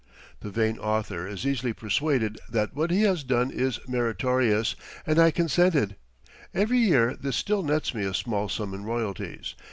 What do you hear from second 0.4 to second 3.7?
vain author is easily persuaded that what he has done